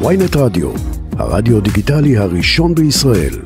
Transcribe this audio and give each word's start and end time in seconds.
ויינט 0.00 0.36
רדיו, 0.36 0.72
הרדיו 1.12 1.60
דיגיטלי 1.60 2.18
הראשון 2.18 2.74
בישראל. 2.74 3.42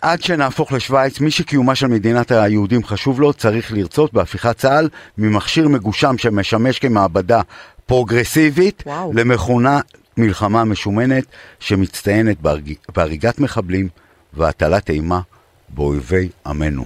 עד 0.00 0.22
שנהפוך 0.22 0.72
לשוויץ, 0.72 1.20
מי 1.20 1.30
שקיומה 1.30 1.74
של 1.74 1.86
מדינת 1.86 2.30
היהודים 2.30 2.84
חשוב 2.84 3.20
לו, 3.20 3.32
צריך 3.32 3.72
לרצות 3.72 4.12
בהפיכת 4.12 4.56
צה"ל 4.56 4.88
ממכשיר 5.18 5.68
מגושם 5.68 6.18
שמשמש 6.18 6.78
כמעבדה 6.78 7.40
פרוגרסיבית 7.86 8.82
וואו. 8.86 9.12
למכונה 9.14 9.80
מלחמה 10.16 10.64
משומנת 10.64 11.24
שמצטיינת 11.60 12.40
בהרג... 12.40 12.72
בהריגת 12.96 13.38
מחבלים 13.38 13.88
והטלת 14.32 14.90
אימה 14.90 15.20
באויבי 15.68 16.28
עמנו. 16.46 16.84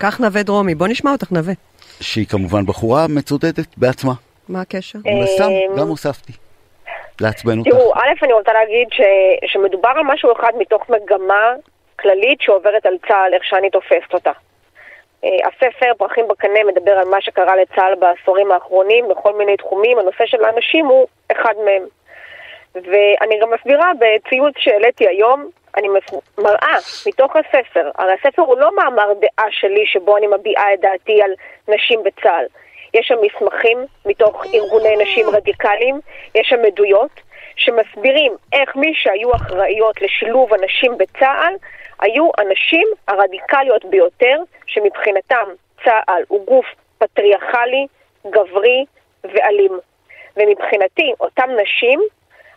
כך 0.00 0.20
נווה 0.20 0.42
דרומי. 0.42 0.74
בוא 0.74 0.88
נשמע 0.88 1.12
אותך 1.12 1.32
נווה. 1.32 1.54
שהיא 2.00 2.26
כמובן 2.26 2.66
בחורה 2.66 3.06
מצודדת 3.06 3.66
בעצמה. 3.76 4.14
מה 4.48 4.60
הקשר? 4.60 4.98
אה, 5.06 5.24
וסתם, 5.24 5.80
גם 5.80 5.88
הוספתי. 5.88 6.32
לעצבן 7.20 7.58
אותך. 7.58 7.70
תראו, 7.70 7.94
א', 7.94 8.24
אני 8.24 8.32
רוצה 8.32 8.52
להגיד 8.52 8.88
ש, 8.90 9.00
שמדובר 9.46 9.88
על 9.96 10.02
משהו 10.04 10.32
אחד 10.32 10.52
מתוך 10.58 10.90
מגמה 10.90 11.52
כללית 11.98 12.40
שעוברת 12.40 12.86
על 12.86 12.96
צה"ל, 13.08 13.34
איך 13.34 13.44
שאני 13.44 13.70
תופסת 13.70 14.14
אותה. 14.14 14.32
אה, 15.24 15.30
הספר 15.48 15.92
פרחים 15.98 16.28
בקנה 16.28 16.64
מדבר 16.66 16.92
על 16.92 17.08
מה 17.08 17.20
שקרה 17.20 17.56
לצה"ל 17.56 17.94
בעשורים 17.94 18.52
האחרונים 18.52 19.08
בכל 19.08 19.34
מיני 19.38 19.56
תחומים, 19.56 19.98
הנושא 19.98 20.26
של 20.26 20.44
האנשים 20.44 20.86
הוא 20.86 21.06
אחד 21.32 21.54
מהם. 21.64 21.82
ואני 22.74 23.38
גם 23.40 23.50
מסבירה 23.54 23.90
בציוץ 23.98 24.54
שהעליתי 24.58 25.08
היום, 25.08 25.50
אני 25.76 25.88
מראה 26.38 26.76
מתוך 27.06 27.36
הספר, 27.36 27.90
הרי 27.98 28.12
הספר 28.12 28.42
הוא 28.42 28.58
לא 28.58 28.76
מאמר 28.76 29.12
דעה 29.20 29.46
שלי 29.50 29.86
שבו 29.86 30.16
אני 30.16 30.26
מביעה 30.26 30.74
את 30.74 30.80
דעתי 30.80 31.22
על 31.22 31.30
נשים 31.68 32.02
בצה"ל. 32.02 32.44
יש 32.94 33.06
שם 33.06 33.14
מסמכים 33.22 33.78
מתוך 34.06 34.44
ארגוני 34.54 34.96
נשים 34.96 35.26
רדיקליים, 35.28 36.00
יש 36.34 36.48
שם 36.48 36.64
עדויות 36.66 37.20
שמסבירים 37.56 38.32
איך 38.52 38.76
מי 38.76 38.92
שהיו 38.94 39.36
אחראיות 39.36 40.02
לשילוב 40.02 40.54
הנשים 40.54 40.98
בצה"ל 40.98 41.54
היו 42.00 42.28
הנשים 42.38 42.88
הרדיקליות 43.08 43.84
ביותר, 43.84 44.36
שמבחינתם 44.66 45.48
צה"ל 45.84 46.22
הוא 46.28 46.46
גוף 46.46 46.66
פטריארכלי, 46.98 47.86
גברי 48.26 48.84
ואלים. 49.24 49.78
ומבחינתי, 50.36 51.12
אותן 51.20 51.50
נשים 51.62 52.00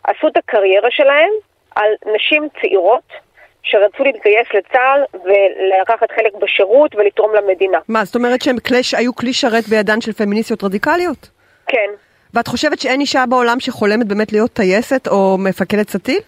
עשו 0.04 0.28
את 0.28 0.38
הקריירה 0.38 0.92
שלהן 0.92 1.32
על 1.76 1.92
נשים 2.16 2.48
צעירות 2.62 3.14
שרצו 3.64 4.04
להתגייס 4.04 4.48
לצה"ל 4.54 5.02
ולקחת 5.14 6.12
חלק 6.16 6.34
בשירות 6.42 6.96
ולתרום 6.96 7.32
למדינה. 7.36 7.78
מה, 7.88 8.06
זאת 8.06 8.16
אומרת 8.16 8.42
שהם 8.42 8.60
כלי, 8.60 8.82
היו 8.98 9.16
כלי 9.16 9.34
שרת 9.34 9.68
בידן 9.68 10.02
של 10.02 10.14
פמיניסטיות 10.14 10.64
רדיקליות? 10.64 11.30
כן. 11.68 11.90
ואת 12.34 12.48
חושבת 12.48 12.80
שאין 12.80 13.02
אישה 13.02 13.24
בעולם 13.30 13.60
שחולמת 13.60 14.08
באמת 14.08 14.32
להיות 14.32 14.52
טייסת 14.54 15.08
או 15.08 15.38
מפקדת 15.40 15.90
סטיל? 15.90 16.20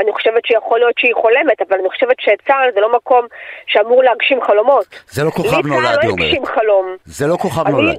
אני 0.00 0.12
חושבת 0.12 0.46
שיכול 0.46 0.78
להיות 0.78 0.94
שהיא 0.98 1.14
חולמת, 1.14 1.62
אבל 1.68 1.78
אני 1.80 1.88
חושבת 1.88 2.16
שצה"ל 2.20 2.68
זה 2.74 2.80
לא 2.80 2.92
מקום 2.96 3.26
שאמור 3.66 4.02
להגשים 4.02 4.42
חלומות. 4.42 4.86
זה 5.10 5.24
לא 5.24 5.30
כוכב 5.30 5.66
לי 5.66 5.70
נולד, 5.70 5.84
צה"ל 5.84 5.98
היא 6.00 6.08
לא 6.08 6.12
אומרת. 6.12 6.26
הגשים 6.28 6.46
חלום. 6.46 6.96
זה 7.04 7.26
לא 7.26 7.36
כוכב 7.36 7.66
אני- 7.66 7.72
נולד. 7.72 7.96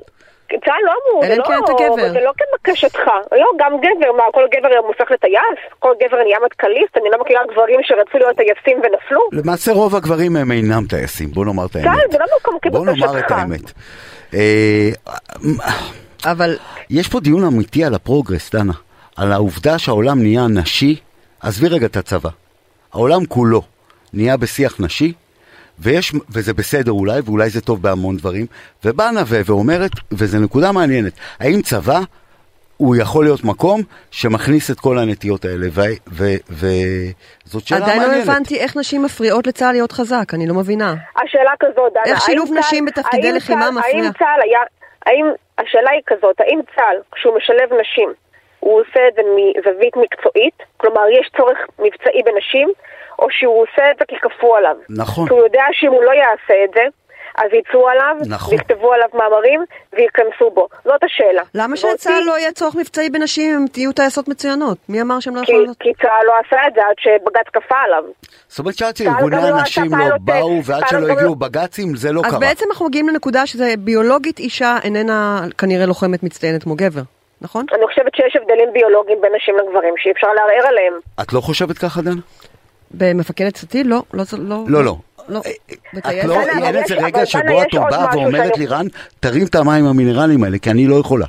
צה"ל 0.65 0.81
לא 0.85 0.93
אמור, 0.99 1.25
זה 1.25 1.33
אם 1.33 1.43
כן 1.47 1.53
לא, 1.53 1.65
אתה 1.65 1.73
גבר. 1.73 2.09
זה 2.13 2.19
לא 2.21 2.31
כמקשתך. 2.37 3.01
לא, 3.31 3.47
גם 3.59 3.71
גבר, 3.77 4.11
מה, 4.17 4.23
כל 4.33 4.45
גבר 4.53 4.67
היום 4.67 4.85
הופך 4.85 5.11
לטייס? 5.11 5.59
כל 5.79 5.93
גבר 6.03 6.23
נהיה 6.23 6.37
מטכליסט? 6.45 6.97
אני 6.97 7.09
לא 7.11 7.21
מכירה 7.21 7.41
גברים 7.51 7.79
שרצו 7.83 8.17
להיות 8.17 8.35
טייסים 8.37 8.81
ונפלו. 8.83 9.21
למעשה 9.31 9.71
רוב 9.71 9.95
הגברים 9.95 10.35
הם 10.35 10.51
אינם 10.51 10.83
טייסים, 10.89 11.31
בוא 11.31 11.45
נאמר 11.45 11.65
את 11.65 11.75
האמת. 11.75 11.85
צה"ל 11.85 12.11
זה 12.11 12.17
לא 12.17 12.25
מקום 12.39 12.57
בוא 12.71 12.85
נאמר 12.85 13.19
את 13.19 13.25
כבקשתך. 13.25 13.31
האמת. 13.31 13.71
אה, 14.33 14.89
אבל 16.25 16.57
יש 16.89 17.07
פה 17.07 17.19
דיון 17.19 17.43
אמיתי 17.43 17.83
על 17.83 17.93
הפרוגרס, 17.95 18.55
דנה. 18.55 18.73
על 19.17 19.31
העובדה 19.31 19.79
שהעולם 19.79 20.19
נהיה 20.19 20.47
נשי. 20.47 20.95
עזבי 21.41 21.67
רגע 21.67 21.85
את 21.85 21.97
הצבא. 21.97 22.29
העולם 22.93 23.25
כולו 23.25 23.61
נהיה 24.13 24.37
בשיח 24.37 24.75
נשי, 24.79 25.13
ויש, 25.81 26.11
וזה 26.33 26.53
בסדר 26.53 26.91
אולי, 26.91 27.19
ואולי 27.25 27.49
זה 27.49 27.61
טוב 27.61 27.81
בהמון 27.81 28.17
דברים, 28.17 28.45
ובאה 28.85 29.11
נווה 29.11 29.39
ואומרת, 29.45 29.91
וזו 30.11 30.37
נקודה 30.39 30.71
מעניינת, 30.71 31.13
האם 31.39 31.61
צבא 31.61 31.99
הוא 32.77 32.95
יכול 32.95 33.25
להיות 33.25 33.43
מקום 33.43 33.81
שמכניס 34.11 34.71
את 34.71 34.79
כל 34.79 34.97
הנטיות 34.99 35.45
האלה, 35.45 35.67
ו- 35.71 35.81
ו- 36.11 36.25
וזאת 36.49 37.67
שאלה 37.67 37.85
עדיין 37.85 38.01
מעניינת. 38.01 38.27
לא 38.27 38.31
הבנתי 38.33 38.59
איך 38.59 38.77
נשים 38.77 39.03
מפריעות 39.03 39.47
לצה"ל 39.47 39.71
להיות 39.71 39.91
חזק, 39.91 40.33
אני 40.33 40.47
לא 40.47 40.53
מבינה. 40.53 40.95
השאלה 41.23 41.51
כזאת, 41.59 41.93
דנה, 41.93 42.03
איך 42.05 42.21
שילוב 42.21 42.49
נשים 42.57 42.85
צה"ל- 42.89 43.03
בתפקידי 43.03 43.31
לחימה 43.31 43.61
צה"ל- 43.61 43.71
מפריע? 43.79 44.03
האם 44.03 44.11
צה"ל 44.19 44.41
היה, 44.43 44.59
האם, 45.05 45.25
השאלה 45.57 45.91
היא 45.91 46.01
כזאת, 46.07 46.35
האם 46.39 46.59
צה"ל, 46.75 46.97
כשהוא 47.11 47.37
משלב 47.37 47.69
נשים, 47.81 48.09
הוא 48.59 48.81
עושה 48.81 48.99
את 49.07 49.13
זה 49.15 49.21
מזווית 49.35 49.93
מקצועית, 49.97 50.53
כלומר 50.77 51.01
יש 51.19 51.29
צורך 51.37 51.57
מבצעי 51.79 52.21
בנשים, 52.25 52.69
או 53.21 53.27
שהוא 53.31 53.61
עושה 53.61 53.91
את 53.91 53.97
זה 53.99 54.05
כי 54.07 54.15
כפו 54.21 54.55
עליו. 54.55 54.75
נכון. 54.89 55.27
כי 55.27 55.33
הוא 55.33 55.43
יודע 55.43 55.63
שאם 55.71 55.91
הוא 55.91 56.03
לא 56.03 56.11
יעשה 56.11 56.63
את 56.65 56.69
זה, 56.73 56.81
אז 57.37 57.49
יצאו 57.53 57.89
עליו, 57.89 58.15
נכון. 58.27 58.53
ויכתבו 58.53 58.93
עליו 58.93 59.07
מאמרים, 59.13 59.61
וייכנסו 59.93 60.49
בו. 60.53 60.67
זאת 60.83 61.03
השאלה. 61.03 61.41
למה 61.55 61.77
שלצה"ל 61.77 62.23
לא 62.25 62.37
יהיה 62.39 62.51
צורך 62.51 62.75
מבצעי 62.75 63.09
בנשים 63.09 63.55
אם 63.55 63.65
תהיו 63.71 63.91
טייסות 63.91 64.27
מצוינות? 64.27 64.77
מי 64.89 65.01
אמר 65.01 65.19
שהם 65.19 65.35
לא 65.35 65.41
יכולים 65.41 65.61
להיות? 65.61 65.77
כי 65.79 65.89
צה"ל 66.01 66.25
לא 66.27 66.33
עשה 66.45 66.67
את 66.67 66.73
זה 66.75 66.81
עד 66.81 66.95
שבג"ץ 66.99 67.47
כפה 67.53 67.75
עליו. 67.85 68.03
זאת 68.47 68.59
אומרת 68.59 68.75
שעד 68.77 68.93
צה"ל 68.93 69.07
גם 69.07 69.13
שארגוני 69.13 69.35
לא 69.35 69.59
הנשים 69.59 69.91
לא 69.97 70.05
באו 70.21 70.59
טסט, 70.59 70.69
ועד 70.69 70.79
צה"ל 70.83 70.89
שלא 70.89 71.07
גם 71.07 71.17
הגיעו 71.17 71.29
לא- 71.29 71.47
בג"צים, 71.47 71.95
זה 71.95 72.11
לא 72.11 72.21
אז 72.25 72.31
קרה. 72.31 72.39
בעצם 72.39 72.65
אנחנו 72.71 72.85
מגיעים 72.85 73.09
לנקודה 73.09 73.45
שזה 73.47 73.73
ביולוגית 73.79 74.39
אישה 74.39 74.77
איננה 74.83 75.41
כנראה 75.57 75.85
לוחמת 75.85 76.23
מצטיינת 76.23 76.63
כמו 76.63 76.75
גבר, 76.75 77.01
נכון? 77.41 77.65
אני 77.73 77.85
חושבת 77.87 78.15
שיש 78.15 78.35
הבדלים 78.35 78.73
ביולוגיים 78.73 79.21
בין 79.21 79.31
נשים 79.35 79.55
לגברים 79.57 79.93
שאי 79.97 80.11
אפשר 80.11 80.27
לערער 80.27 80.67
עליהם. 80.67 80.93
את 81.21 81.33
לא 81.33 81.41
חושבת 81.41 81.77
ככה, 81.77 82.01
דנה? 82.01 82.21
במפקדת 82.91 83.57
סטיל? 83.57 83.87
לא, 83.87 84.03
לא, 84.13 84.23
לא. 84.37 84.65
לא, 84.67 84.83
לא. 84.83 84.97
לא. 85.29 85.39
את 85.39 85.77
בטייסת? 85.93 86.27
לא, 86.27 86.35
דנה, 86.35 86.51
אבל 86.51 86.63
אין 86.63 86.75
איזה 86.75 86.95
רגע 86.95 87.25
שבו 87.25 87.61
את 87.61 87.67
באה 87.73 88.15
ואומרת 88.17 88.57
לי, 88.57 88.65
רן, 88.65 88.87
תרים 89.19 89.45
את 89.47 89.55
המים 89.55 89.85
המינרליים 89.85 90.43
האלה, 90.43 90.57
כי 90.57 90.71
אני 90.71 90.87
לא 90.87 90.95
יכולה. 90.95 91.25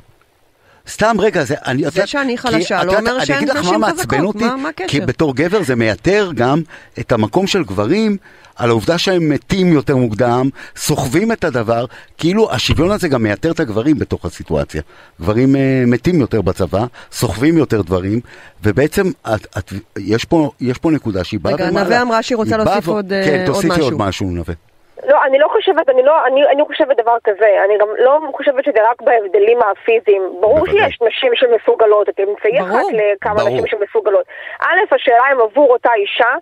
סתם 0.89 1.15
רגע, 1.19 1.43
זה, 1.43 1.55
אני, 1.65 1.81
יודעת- 1.83 2.07
שאני 2.07 2.37
חלשה 2.37 2.83
לא 2.83 2.97
אומר 2.97 3.25
שאין 3.25 3.37
אני 3.37 3.45
אגיד 3.45 3.57
לך 3.57 3.65
נשים 3.65 3.79
מה 3.79 3.87
חזקות, 3.89 4.05
מעצבן 4.11 4.25
אותי, 4.25 4.43
מה- 4.45 4.55
מה 4.55 4.69
הקשר? 4.69 4.87
כי 4.87 5.01
בתור 5.01 5.35
גבר 5.35 5.63
זה 5.63 5.75
מייתר 5.75 6.31
גם 6.35 6.61
את 6.99 7.11
המקום 7.11 7.47
של 7.47 7.63
גברים 7.63 8.17
על 8.55 8.69
העובדה 8.69 8.97
שהם 8.97 9.29
מתים 9.29 9.73
יותר 9.73 9.95
מוקדם, 9.95 10.49
סוחבים 10.75 11.31
את 11.31 11.43
הדבר, 11.43 11.85
כאילו 12.17 12.51
השוויון 12.51 12.91
הזה 12.91 13.07
גם 13.07 13.23
מייתר 13.23 13.51
את 13.51 13.59
הגברים 13.59 13.99
בתוך 13.99 14.25
הסיטואציה. 14.25 14.81
גברים 15.21 15.55
אה, 15.55 15.83
מתים 15.87 16.19
יותר 16.19 16.41
בצבא, 16.41 16.85
סוחבים 17.11 17.57
יותר 17.57 17.81
דברים, 17.81 18.19
ובעצם 18.63 19.11
את, 19.35 19.47
את, 19.57 19.73
יש, 19.99 20.25
פה, 20.25 20.51
יש 20.61 20.77
פה 20.77 20.91
נקודה 20.91 21.23
שהיא 21.23 21.39
באה 21.39 21.53
רגע, 21.53 21.67
ומעלה. 21.69 21.83
נווה 21.85 22.01
אמרה 22.01 22.23
שהיא 22.23 22.35
רוצה 22.35 22.55
היא 22.55 22.65
באה 22.65 22.73
להוסיף 22.73 22.87
ו- 22.87 22.91
עוד, 22.91 23.13
אה, 23.13 23.25
כן, 23.25 23.37
עוד 23.37 23.45
תוסיפי 23.45 23.67
עוד 23.81 23.93
משהו. 23.93 23.97
משהו, 23.99 24.31
נווה. 24.31 24.53
לא, 25.07 25.23
אני 25.23 25.39
לא 25.39 25.47
חושבת, 25.47 25.89
אני 25.89 26.03
לא, 26.03 26.25
אני, 26.25 26.41
אני 26.53 26.63
חושבת 26.65 27.01
דבר 27.01 27.17
כזה, 27.23 27.49
אני 27.65 27.77
גם 27.77 27.87
לא 27.99 28.19
חושבת 28.35 28.63
שזה 28.63 28.79
רק 28.89 29.01
בהבדלים 29.01 29.59
הפיזיים. 29.61 30.21
ברור 30.39 30.59
בוודאי. 30.59 30.89
שיש 30.89 30.99
נשים 31.01 31.31
שמסוגלות, 31.35 32.09
את 32.09 32.15
תמצאי 32.15 32.59
ברור, 32.59 32.69
אחת 32.69 32.85
לכמה 32.93 33.35
ברור. 33.35 33.49
נשים 33.49 33.67
שמסוגלות. 33.67 34.25
א', 34.61 34.95
השאלה 34.95 35.23
אם 35.33 35.41
עבור 35.41 35.73
אותה 35.73 35.89
אישה, 35.93 36.33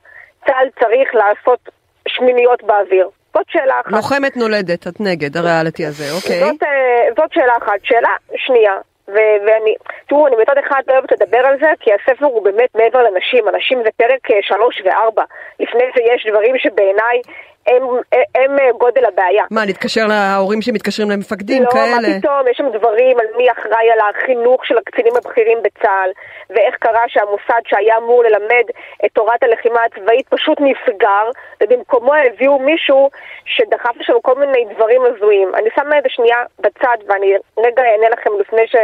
צה"ל 0.45 0.67
צריך 0.79 1.15
לעשות 1.15 1.59
שמיניות 2.07 2.63
באוויר. 2.63 3.09
זאת 3.33 3.45
שאלה 3.49 3.79
אחת. 3.81 3.91
לוחמת 3.91 4.37
נולדת, 4.37 4.87
את 4.87 4.99
נגד 4.99 5.37
הריאליטי 5.37 5.85
הזה, 5.85 6.03
אוקיי. 6.15 6.39
זאת, 6.39 6.63
אה, 6.63 7.07
זאת 7.17 7.33
שאלה 7.33 7.53
אחת. 7.57 7.79
שאלה 7.83 8.09
שנייה, 8.35 8.75
ו- 9.07 9.37
ואני, 9.45 9.75
תראו, 10.07 10.27
אני 10.27 10.35
מצד 10.41 10.57
אחד 10.67 10.81
לא 10.87 10.93
אוהבת 10.93 11.11
לדבר 11.11 11.37
על 11.37 11.57
זה, 11.59 11.71
כי 11.79 11.89
הספר 11.93 12.25
הוא 12.25 12.43
באמת 12.43 12.69
מעבר 12.75 13.03
לנשים. 13.03 13.47
הנשים 13.47 13.83
זה 13.83 13.89
פרק 13.97 14.31
אה, 14.31 14.37
שלוש 14.41 14.81
וארבע. 14.85 15.23
לפני 15.59 15.83
זה 15.95 16.01
יש 16.13 16.27
דברים 16.29 16.55
שבעיניי 16.57 17.21
הם, 17.69 17.83
הם, 18.11 18.21
הם 18.35 18.59
אה, 18.59 18.71
גודל 18.77 19.05
הבעיה. 19.05 19.43
מה, 19.51 19.65
נתקשר 19.65 20.07
להורים 20.07 20.61
שמתקשרים 20.61 21.11
למפקדים 21.11 21.63
לא, 21.63 21.69
כאלה? 21.71 22.09
מה 22.09 22.19
פתאום, 22.19 22.47
יש 22.51 22.57
שם 22.57 22.69
דברים 22.73 23.19
על 23.19 23.25
מי 23.37 23.51
אחראי 23.51 23.91
על 23.91 23.99
החינוך 24.09 24.65
של 24.65 24.77
הקצינים 24.77 25.13
הבכירים 25.15 25.57
בצה"ל, 25.63 26.11
ואיך 26.49 26.75
קרה 26.79 27.03
שהמוסד 27.07 27.61
שהיה 27.67 27.97
אמור 27.97 28.23
ללמד 28.23 28.65
את 29.05 29.11
תורת 29.13 29.43
הלחימה 29.43 29.79
הצבאית 29.83 30.27
פשוט 30.27 30.57
נסגר, 30.61 31.25
ובמקומו 31.63 32.13
הביאו 32.15 32.59
מישהו 32.59 33.09
שדחף 33.45 33.95
לשם 33.99 34.13
כל 34.21 34.35
מיני 34.35 34.65
דברים 34.75 35.01
הזויים. 35.05 35.51
אני 35.55 35.69
שמה 35.75 35.97
את 35.97 36.03
זה 36.03 36.09
שנייה 36.09 36.37
בצד, 36.59 36.97
ואני 37.07 37.33
רגע 37.57 37.81
אענה 37.83 38.09
לכם 38.09 38.29
לפני 38.39 38.67
ש... 38.67 38.75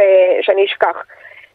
שאני 0.42 0.64
אשכח. 0.64 1.04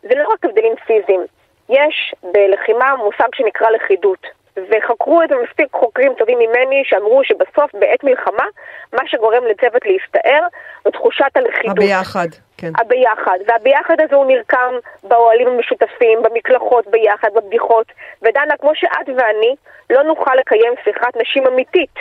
זה 0.01 0.15
לא 0.15 0.29
רק 0.33 0.45
הבדלים 0.45 0.75
פיזיים, 0.85 1.21
יש 1.69 2.15
בלחימה 2.23 2.95
מושג 2.95 3.27
שנקרא 3.35 3.69
לכידות. 3.69 4.40
וחקרו 4.57 5.23
את 5.23 5.29
זה 5.29 5.35
מספיק 5.43 5.67
חוקרים 5.71 6.13
טובים 6.17 6.39
ממני 6.39 6.81
שאמרו 6.85 7.23
שבסוף 7.23 7.71
בעת 7.73 8.03
מלחמה 8.03 8.45
מה 8.93 8.99
שגורם 9.05 9.43
לצוות 9.45 9.81
להסתער 9.85 10.47
זו 10.85 10.91
תחושת 10.91 11.31
הלכידות. 11.35 11.77
הביחד, 11.77 12.27
כן. 12.57 12.71
הביחד, 12.77 13.37
והביחד 13.47 13.95
הזה 14.01 14.15
הוא 14.15 14.25
נרקם 14.25 14.73
באוהלים 15.03 15.47
המשותפים, 15.47 16.19
במקלחות 16.23 16.87
ביחד, 16.87 17.29
בבדיחות, 17.35 17.91
ודנה, 18.21 18.57
כמו 18.59 18.71
שאת 18.75 19.09
ואני 19.17 19.55
לא 19.89 20.03
נוכל 20.03 20.35
לקיים 20.35 20.73
שיחת 20.83 21.17
נשים 21.21 21.47
אמיתית, 21.47 21.95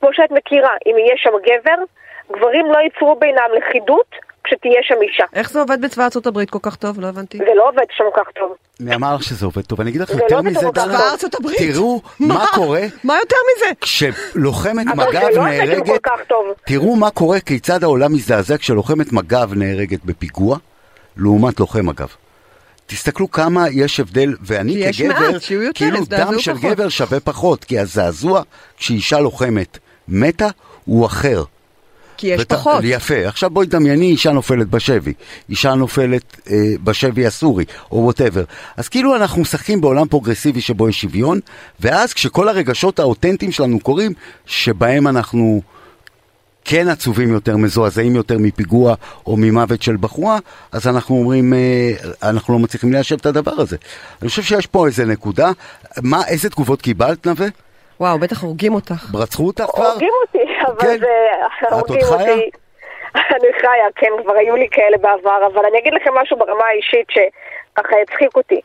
כמו 0.00 0.08
שאת 0.12 0.30
מכירה, 0.30 0.74
אם 0.86 0.98
יהיה 0.98 1.16
שם 1.16 1.30
גבר, 1.42 1.82
גברים 2.32 2.66
לא 2.66 2.78
ייצרו 2.78 3.14
בינם 3.14 3.50
לכידות 3.56 4.25
כשתהיה 4.46 4.80
שם 4.82 4.94
אישה. 5.02 5.24
איך 5.34 5.50
זה 5.50 5.60
עובד 5.60 5.80
בצבא 5.80 6.04
ארצות 6.04 6.26
הברית 6.26 6.50
כל 6.50 6.58
כך 6.62 6.76
טוב? 6.76 7.00
לא 7.00 7.06
הבנתי. 7.06 7.38
זה 7.38 7.44
לא 7.56 7.68
עובד 7.68 7.84
שם 7.96 8.04
כל 8.14 8.20
כך 8.20 8.30
טוב. 8.40 8.54
מי 8.80 8.94
אמר 8.94 9.14
לך 9.14 9.22
שזה 9.22 9.46
עובד 9.46 9.62
טוב? 9.62 9.80
אני 9.80 9.90
אגיד 9.90 10.00
לך 10.00 10.10
יותר 10.10 10.36
לא 10.36 10.42
מזה. 10.42 10.66
דנה. 10.74 11.00
תראו 11.56 12.00
מה 12.18 12.44
קורה 12.54 12.86
מה 13.04 13.16
יותר 13.20 13.36
מזה? 13.56 13.70
כשלוחמת 13.80 14.86
מג"ב 14.86 15.28
לא 15.34 15.44
נהרגת. 15.44 16.02
תראו 16.64 16.96
מה 16.96 17.10
קורה, 17.10 17.40
כיצד 17.40 17.84
העולם 17.84 18.12
מזדעזע 18.12 18.58
כשלוחמת 18.58 19.12
מג"ב 19.12 19.54
נהרגת 19.54 20.04
בפיגוע, 20.04 20.58
לעומת 21.16 21.60
לוחם 21.60 21.86
מג"ב. 21.86 22.06
תסתכלו 22.86 23.30
כמה 23.30 23.66
יש 23.70 24.00
הבדל, 24.00 24.34
ואני 24.40 24.92
כגבר, 24.92 25.30
מעט, 25.30 25.42
כאילו 25.74 26.04
דם 26.08 26.38
של 26.38 26.54
פחות. 26.54 26.70
גבר 26.70 26.88
שווה 26.88 27.20
פחות, 27.20 27.64
כי 27.64 27.78
הזעזוע 27.78 28.42
כשאישה 28.76 29.20
לוחמת 29.20 29.78
מתה 30.08 30.48
הוא 30.84 31.06
אחר. 31.06 31.42
כי 32.16 32.26
יש 32.26 32.40
ות- 32.40 32.48
פחות. 32.52 32.80
יפה. 32.84 33.26
עכשיו 33.28 33.50
בואי 33.50 33.66
דמייני 33.66 34.06
אישה 34.06 34.32
נופלת 34.32 34.68
בשבי, 34.68 35.12
אישה 35.50 35.74
נופלת 35.74 36.36
אה, 36.50 36.56
בשבי 36.84 37.26
הסורי, 37.26 37.64
או 37.92 37.96
whatever. 37.96 38.44
אז 38.76 38.88
כאילו 38.88 39.16
אנחנו 39.16 39.42
משחקים 39.42 39.80
בעולם 39.80 40.08
פרוגרסיבי 40.08 40.60
שבו 40.60 40.88
יש 40.88 41.00
שוויון, 41.00 41.40
ואז 41.80 42.12
כשכל 42.14 42.48
הרגשות 42.48 42.98
האותנטיים 42.98 43.52
שלנו 43.52 43.80
קורים, 43.80 44.12
שבהם 44.46 45.06
אנחנו 45.08 45.62
כן 46.64 46.88
עצובים 46.88 47.32
יותר, 47.32 47.56
מזועזעים 47.56 48.16
יותר 48.16 48.38
מפיגוע 48.38 48.94
או 49.26 49.36
ממוות 49.36 49.82
של 49.82 49.96
בחורה, 50.00 50.38
אז 50.72 50.86
אנחנו 50.88 51.14
אומרים, 51.16 51.54
אה, 51.54 51.92
אנחנו 52.22 52.54
לא 52.54 52.60
מצליחים 52.60 52.92
ליישב 52.92 53.16
את 53.20 53.26
הדבר 53.26 53.52
הזה. 53.58 53.76
אני 54.22 54.28
חושב 54.28 54.42
שיש 54.42 54.66
פה 54.66 54.86
איזה 54.86 55.04
נקודה. 55.04 55.50
מה, 56.02 56.26
איזה 56.28 56.50
תגובות 56.50 56.82
קיבלת, 56.82 57.26
נווה? 57.26 57.46
וואו, 58.00 58.18
בטח 58.18 58.42
הורגים 58.42 58.74
אותך. 58.74 59.10
רצחו 59.14 59.46
אותך 59.46 59.64
כבר? 59.74 59.84
הורגים 59.86 60.08
אותי, 60.26 60.38
אבל 60.66 60.80
כן. 60.80 60.98
זה... 60.98 61.28
את 61.62 61.72
עוד 61.72 61.90
הורגים 61.90 62.04
חיה? 62.04 62.32
אותי. 62.34 62.50
אני 63.36 63.52
חיה, 63.60 63.86
כן, 63.96 64.10
כבר 64.22 64.32
היו 64.32 64.56
לי 64.56 64.68
כאלה 64.70 64.98
בעבר, 64.98 65.46
אבל 65.46 65.64
אני 65.66 65.78
אגיד 65.78 65.94
לכם 65.94 66.14
משהו 66.14 66.36
ברמה 66.36 66.64
האישית 66.64 67.06
שככה 67.10 67.96
הצחיק 68.02 68.36
אותי. 68.36 68.60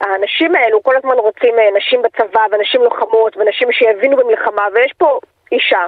האנשים 0.00 0.54
האלו 0.54 0.82
כל 0.82 0.96
הזמן 0.96 1.16
רוצים 1.16 1.58
אה, 1.58 1.68
נשים 1.76 2.02
בצבא 2.02 2.40
ונשים 2.52 2.82
לוחמות 2.82 3.36
ונשים 3.36 3.72
שיבינו 3.72 4.16
במלחמה, 4.16 4.62
ויש 4.74 4.92
פה 4.98 5.18
אישה 5.52 5.84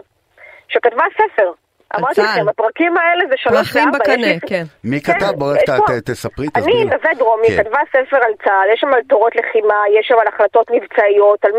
שכתבה 0.69 1.05
ספר. 1.15 1.53
אמרתי 1.99 2.15
צה"ל. 2.15 2.25
לכם, 2.41 2.49
הפרקים 2.49 2.97
האלה 2.97 3.25
זה 3.29 3.35
שלוש 3.37 3.57
פרחים 3.57 3.89
וארבע. 3.93 3.99
יש 4.13 4.19
בקנה, 4.19 4.49
כן. 4.49 4.63
מי 4.85 5.01
כן, 5.01 5.13
כתב? 5.13 5.33
בואי 5.39 5.59
ת- 5.67 6.11
תספרי, 6.11 6.47
אני, 6.55 6.63
תסבירי. 6.63 6.85
נווה 6.85 7.15
דרומי, 7.15 7.49
כן. 7.49 7.63
כתבה 7.65 7.79
ספר 7.89 8.17
על 8.17 8.33
צה"ל, 8.45 8.73
יש 8.75 8.81
שם 8.81 8.95
על 8.95 9.01
תורות 9.09 9.37
לחימה, 9.37 9.75
יש 9.99 10.07
שם 10.09 10.19
על 10.19 10.27
החלטות 10.29 10.71
מבצעיות, 10.71 11.45
על 11.45 11.53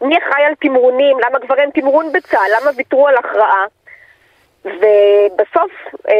מי, 0.00 0.18
אחראי 0.18 0.44
על 0.44 0.54
תמרונים, 0.60 1.16
למה 1.28 1.38
כבר 1.40 1.54
אין 1.58 1.70
תמרון 1.70 2.12
בצה"ל, 2.12 2.50
למה 2.60 2.70
ויתרו 2.76 3.08
על 3.08 3.16
הכרעה. 3.16 3.64
ובסוף, 4.64 5.72
אה, 6.08 6.14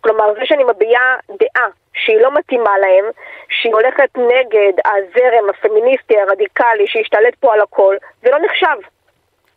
כלומר, 0.00 0.34
זה 0.34 0.40
שאני 0.44 0.64
מביעה 0.64 1.16
דעה 1.28 1.68
שהיא 1.94 2.20
לא 2.20 2.34
מתאימה 2.34 2.78
להם, 2.78 3.04
שהיא 3.48 3.72
הולכת 3.74 4.10
נגד 4.16 4.72
הזרם 4.84 5.50
הפמיניסטי 5.50 6.14
הרדיקלי 6.20 6.86
שהשתלט 6.86 7.34
פה 7.40 7.54
על 7.54 7.60
הכל, 7.60 7.96
זה 8.22 8.30
לא 8.30 8.38
נחשב. 8.38 8.88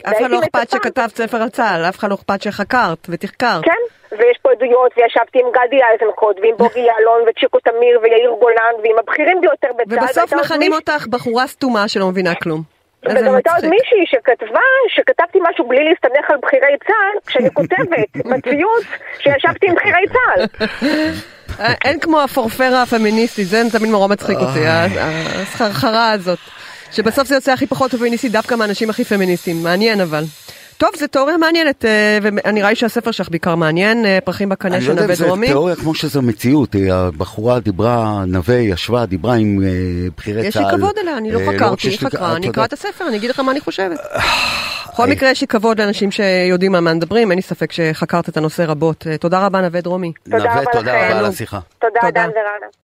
אף 0.10 0.14
אחד 0.18 0.30
לא 0.32 0.40
אכפת 0.40 0.70
שכתבת 0.70 1.16
ספר 1.16 1.42
על 1.42 1.50
צה"ל, 1.50 1.86
אף 1.90 1.98
אחד 2.00 2.10
לא 2.10 2.16
אכפת 2.16 2.42
שחקרת 2.42 3.08
ותחקרת. 3.10 3.64
כן, 3.64 3.82
ויש 4.12 4.38
פה 4.42 4.52
עדויות, 4.52 4.92
וישבתי 4.98 5.40
עם 5.40 5.46
גדי 5.52 5.80
איזנקוט, 5.94 6.40
ועם 6.42 6.56
בוגי 6.58 6.80
יעלון, 6.80 7.20
וצ'יקו 7.30 7.60
תמיר, 7.60 8.00
ויאיר 8.04 8.32
גולן, 8.40 8.74
ועם 8.84 8.96
הבכירים 9.00 9.42
ביותר 9.42 9.68
בצה"ל. 9.78 10.04
ובסוף 10.04 10.34
מכנים 10.34 10.74
אותך 10.74 11.08
בחורה 11.08 11.48
סתומה 11.48 11.88
שלא 11.88 12.08
מבינה 12.08 12.36
כלום. 12.36 12.62
וגם 13.06 13.36
הייתה 13.36 13.52
עוד. 13.56 13.66
מישהי 13.66 14.06
שכתבה, 14.06 14.60
שכתבתי 14.96 15.40
משהו 15.52 15.68
בלי 15.68 15.80
להסתמך 15.90 16.30
על 16.30 16.38
בכירי 16.44 16.78
צה"ל, 16.88 17.20
כשאני 17.26 17.50
כותבת 17.60 18.10
בציוץ 18.16 18.84
שישבתי 19.20 19.68
עם 19.70 19.76
בכירי 19.76 20.06
צה"ל. 20.14 20.46
אה, 21.60 21.74
אין 21.86 22.00
כמו 22.00 22.22
הפורפרה 22.22 22.82
הפמיניסטית, 22.82 23.48
זה 23.48 23.62
תמיד 23.72 23.92
נורא 23.92 24.08
מצחיק 24.08 24.38
אותי, 24.38 24.66
ה- 24.68 24.72
ה- 24.72 25.42
הסחרחרה 25.42 26.12
הזאת. 26.12 26.40
שבסוף 26.92 27.28
זה 27.28 27.36
יוצא 27.36 27.52
הכי 27.52 27.68
פחות 27.68 27.96
פמיניסטי 27.96 28.30
דווקא 28.30 28.56
מהאנשים 28.56 28.90
הכי 28.90 29.04
פמיניסטיים, 29.04 29.64
מעניין 29.64 30.02
אבל. 30.02 30.24
טוב, 30.78 30.90
זו 30.98 31.08
תיאוריה 31.08 31.38
מעניינת, 31.38 31.86
אה, 31.86 32.18
ונראה 32.22 32.70
לי 32.70 32.76
שהספר 32.76 33.12
שלך 33.12 33.30
בעיקר 33.30 33.56
מעניין, 33.56 34.06
אה, 34.06 34.20
פרחים 34.24 34.50
בקנה 34.50 34.76
אני 34.76 34.82
של 34.82 34.88
לא 34.88 34.92
יודע 34.92 35.04
אם 35.04 35.10
נווה 35.12 35.28
דרומי. 35.28 35.48
תיאוריה 35.48 35.76
כמו 35.76 35.96
שזו 35.96 36.22
מציאות, 36.22 36.76
אה, 36.76 37.08
הבחורה 37.08 37.60
דיברה, 37.60 38.24
נווה 38.28 38.56
ישבה, 38.56 39.06
דיברה 39.06 39.36
עם 39.36 39.64
בכירי 40.18 40.48
יש 40.48 40.54
צה"ל. 40.54 40.66
לי 40.66 40.78
כבוד 40.78 40.98
אליה, 40.98 41.18
אני 41.18 41.32
לא 41.32 41.40
חקרתי, 41.48 41.88
היא 41.90 42.00
חקרה, 42.00 42.36
אני 42.36 42.50
אקרא 42.50 42.66
את 42.66 42.74
הספר, 42.74 43.08
אני 43.08 43.18
אגיד 43.18 43.30
לך 43.30 43.40
מה 43.40 43.52
אני 43.52 43.60
חושבת. 43.60 44.00
בכל 44.94 45.08
מקרה, 45.08 45.30
יש 45.30 45.42
לי 45.42 45.48
כבוד 45.48 45.82
לאנשים 45.82 46.12
שיודעים 46.12 46.76
על 46.76 46.82
מה 46.82 46.94
מדברים, 46.94 47.32
אין 47.32 47.38
לי 47.38 47.42
ספק 47.42 47.72
שחקרת 47.72 48.30
את 48.30 48.38
הנושא 48.38 48.64
רבות. 48.68 49.08
תודה 49.20 49.46
רבה, 49.46 49.62
נווה 49.62 49.82
דרומי. 49.82 50.12
תודה 50.24 50.38
נווה, 50.38 50.54
רבה 50.62 50.72
תודה 50.74 50.82
לכם. 50.82 51.06
רבה 51.08 51.20
על 51.20 51.26
השיחה. 51.26 51.60
תודה, 51.80 52.00
תודה. 52.02 52.12
דן 52.12 52.30
ורנה. 52.30 52.82